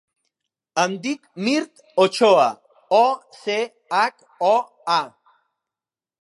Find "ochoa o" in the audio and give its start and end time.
2.05-3.03